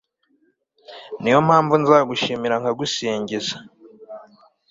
[1.21, 3.55] ni yo mpamvu nzagushimira nkagusingiza